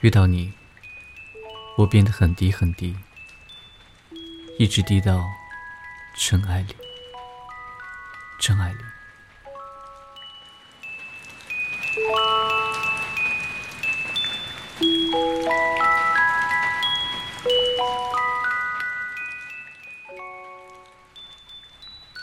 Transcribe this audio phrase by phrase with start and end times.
[0.00, 0.52] 遇到你，
[1.76, 2.96] 我变得很低很低，
[4.56, 5.20] 一直低到
[6.16, 6.76] 尘埃里，
[8.38, 8.78] 尘埃里。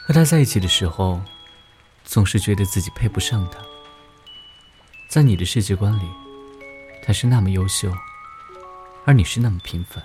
[0.07, 1.21] 和他在一起的时候，
[2.05, 3.59] 总是觉得自己配不上他。
[5.09, 6.09] 在你的世界观里，
[7.05, 7.93] 他是那么优秀，
[9.05, 10.03] 而你是那么平凡。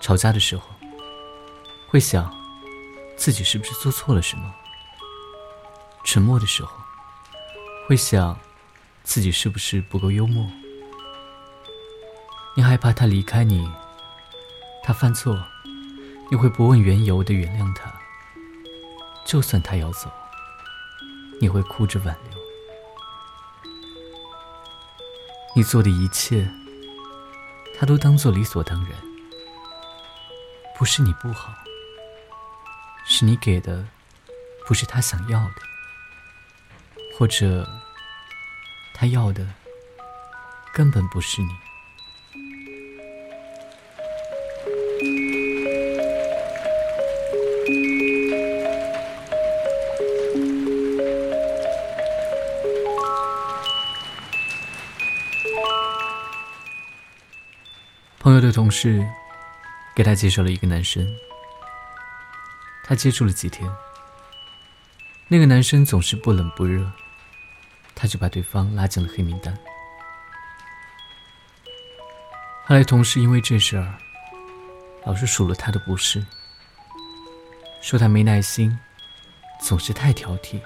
[0.00, 0.70] 吵架的时候，
[1.86, 2.34] 会想
[3.14, 4.50] 自己是不是做错了什么；
[6.02, 6.72] 沉默的时候，
[7.86, 8.38] 会想
[9.02, 10.50] 自己是不是不够幽默。
[12.56, 13.68] 你害怕他离开你，
[14.82, 15.38] 他犯错，
[16.30, 17.92] 你会不问缘由的原谅他。
[19.26, 20.10] 就算他要走，
[21.38, 22.33] 你会哭着挽留。
[25.56, 26.50] 你做的一切，
[27.78, 28.92] 他都当做理所当然。
[30.76, 31.54] 不是你不好，
[33.06, 33.86] 是你给的
[34.66, 35.62] 不是他想要的，
[37.16, 37.68] 或者
[38.92, 39.46] 他要的
[40.72, 41.48] 根本不是你。
[58.24, 59.06] 朋友的同事
[59.94, 61.06] 给他介绍了一个男生，
[62.82, 63.70] 他接触了几天，
[65.28, 66.90] 那个男生总是不冷不热，
[67.94, 69.54] 他就把对方拉进了黑名单。
[72.64, 73.92] 后来同事因为这事儿，
[75.04, 76.24] 老是数落他的不是，
[77.82, 78.74] 说他没耐心，
[79.60, 80.58] 总是太挑剔，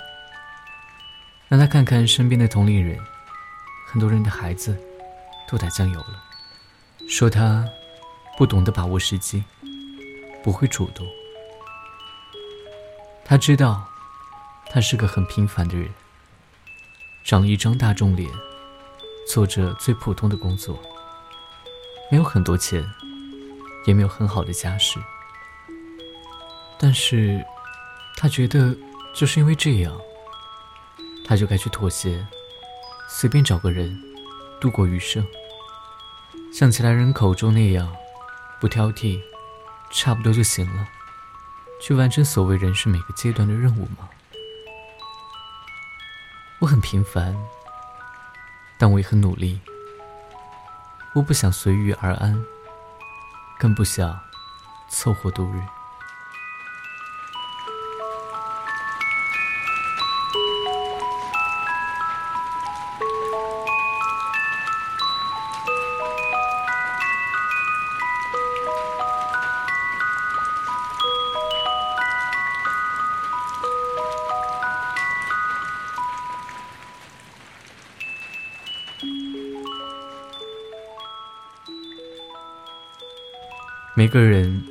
[1.49, 2.97] 让他看看身边的同龄人，
[3.85, 4.81] 很多人的孩子
[5.49, 6.23] 都打酱油了。
[7.09, 7.67] 说他
[8.37, 9.43] 不懂得把握时机，
[10.45, 11.07] 不会主动。
[13.25, 13.89] 他知道，
[14.71, 15.89] 他是个很平凡的人，
[17.25, 18.31] 长了一张大众脸，
[19.27, 20.79] 做着最普通的工作，
[22.11, 22.87] 没有很多钱，
[23.87, 25.01] 也没有很好的家世。
[26.79, 27.43] 但是，
[28.19, 28.77] 他觉得
[29.15, 29.99] 就是因为这样，
[31.25, 32.25] 他就该去妥协，
[33.09, 33.99] 随便找个人
[34.61, 35.27] 度过余生。
[36.53, 37.95] 像其他人口中那样，
[38.61, 39.21] 不挑剔，
[39.93, 40.89] 差不多就行了，
[41.81, 44.09] 去完成所谓人生每个阶段的任务吗？
[46.59, 47.37] 我很平凡，
[48.77, 49.61] 但我也很努力。
[51.15, 52.45] 我不想随遇而安，
[53.59, 54.19] 更不想
[54.91, 55.78] 凑合度日。
[83.99, 84.63] 每个人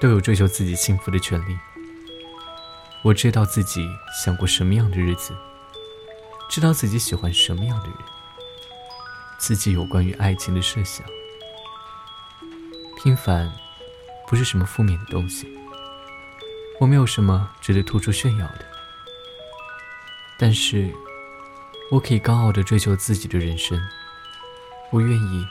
[0.00, 1.58] 都有追求自己幸福的权利。
[3.02, 3.86] 我知道自己
[4.24, 5.36] 想过什么样的日子，
[6.48, 7.96] 知道自己喜欢什么样的人，
[9.36, 11.06] 自己有关于爱情的设想。
[12.96, 13.52] 平凡
[14.26, 15.46] 不是什么负面的东西，
[16.80, 18.64] 我没有什么值得突出炫耀的。
[20.38, 20.90] 但是，
[21.90, 23.78] 我可以高傲的追求自己的人生。
[24.90, 25.46] 我愿意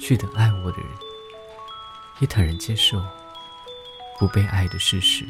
[0.00, 0.88] 去等爱我的人。
[2.18, 2.98] 也坦然接受
[4.18, 5.26] 不被爱的事实。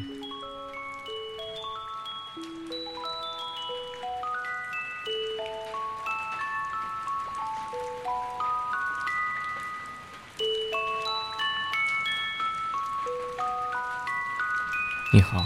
[15.13, 15.45] 你好，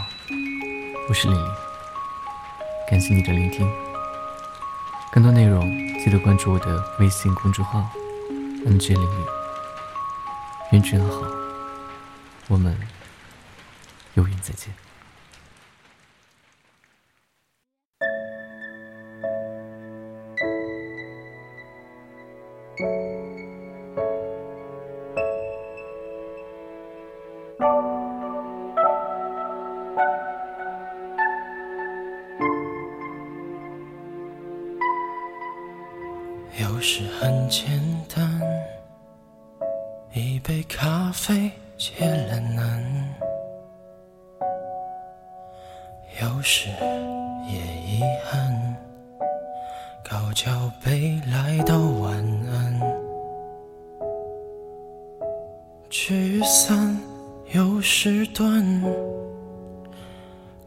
[1.08, 1.52] 我是玲玲，
[2.88, 3.68] 感谢你的聆听。
[5.10, 5.68] 更多内容
[5.98, 7.84] 记得关注我的微信公众号
[8.64, 9.26] “n j 玲玲”。
[10.72, 11.20] 愿君好，
[12.48, 12.76] 我们
[14.14, 14.72] 有缘再见。
[36.58, 37.80] 有时很简
[38.14, 38.40] 单。
[40.14, 41.50] 一杯咖啡
[41.84, 42.80] 解了难，
[46.22, 46.68] 有时
[47.48, 48.76] 也遗憾，
[50.08, 52.14] 高脚杯来到晚
[52.52, 52.80] 安。
[55.90, 56.96] 聚散
[57.50, 58.64] 有时短，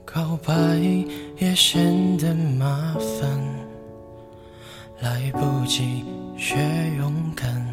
[0.03, 0.53] 告白
[1.37, 3.41] 也显得麻烦，
[4.99, 6.03] 来不及
[6.35, 6.57] 学
[6.97, 7.65] 勇敢，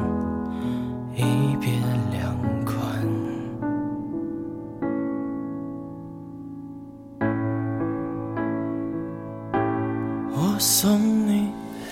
[1.13, 1.73] 一别
[2.09, 2.82] 两宽。
[10.55, 11.49] 我送你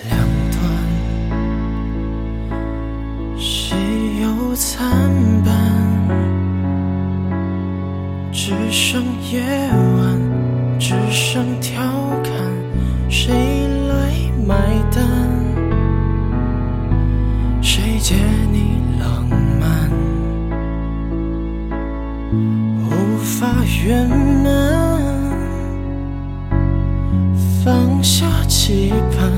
[0.08, 0.16] 两
[0.52, 0.62] 段，
[3.36, 3.74] 喜
[4.20, 5.10] 忧参
[5.44, 5.52] 半，
[8.30, 9.42] 只剩夜
[9.96, 10.16] 晚，
[10.78, 11.82] 只剩调
[12.22, 12.32] 侃，
[13.10, 13.34] 谁
[13.88, 14.12] 来
[14.46, 14.54] 买
[14.94, 15.04] 单？
[17.60, 18.14] 谁借
[18.52, 19.26] 你浪
[19.58, 19.90] 漫？
[22.88, 23.48] 无法
[23.84, 25.02] 圆满。
[27.64, 28.26] 放下
[28.64, 29.28] 期盼，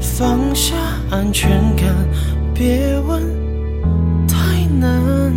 [0.00, 0.74] 放下
[1.08, 1.94] 安全感，
[2.52, 3.22] 别问
[4.26, 5.32] 太难。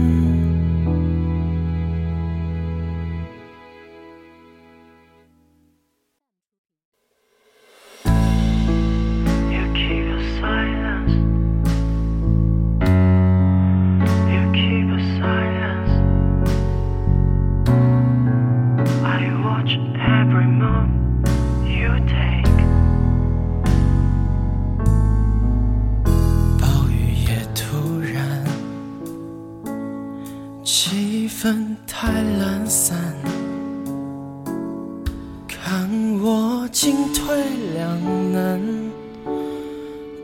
[36.80, 37.36] 进退
[37.74, 38.62] 两难，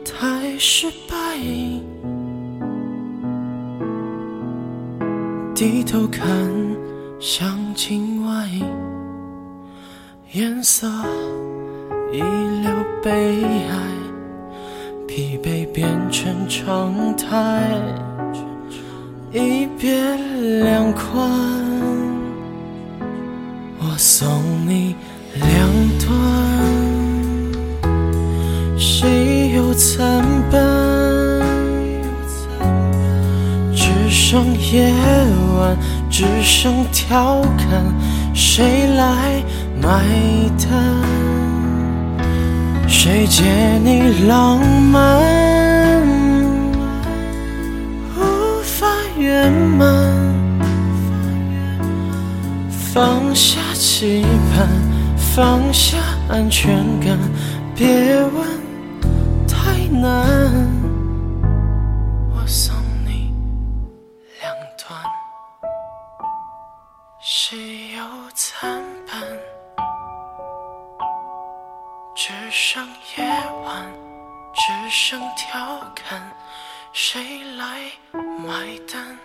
[0.04, 1.36] 太失败。
[5.52, 6.24] 低头看
[7.18, 8.48] 向境外，
[10.30, 10.86] 颜色
[12.12, 12.70] 遗留
[13.02, 13.76] 悲哀，
[15.08, 17.68] 疲惫变成常态，
[19.32, 19.92] 一别
[20.62, 21.28] 两宽。
[23.80, 24.28] 我送
[24.68, 24.94] 你
[28.76, 30.60] 谁又参半？
[33.74, 34.92] 只剩夜
[35.58, 35.76] 晚，
[36.10, 37.84] 只剩调侃，
[38.34, 39.42] 谁来
[39.80, 40.04] 买
[40.58, 40.74] 单？
[42.88, 43.44] 谁借
[43.84, 46.02] 你浪漫？
[48.16, 48.86] 无法
[49.18, 49.88] 圆满，
[52.70, 54.24] 放下期
[54.54, 54.68] 盼，
[55.16, 55.96] 放下
[56.28, 57.18] 安全感，
[57.74, 57.86] 别
[58.22, 58.63] 问
[60.04, 60.52] 难。
[62.30, 63.32] 我送你
[64.38, 65.02] 两段，
[67.22, 68.04] 喜忧
[68.34, 69.22] 参半，
[72.14, 72.86] 只剩
[73.16, 73.24] 夜
[73.64, 73.90] 晚，
[74.52, 76.30] 只剩调侃，
[76.92, 79.18] 谁来买单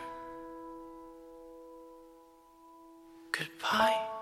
[3.33, 4.18] ？Goodbye。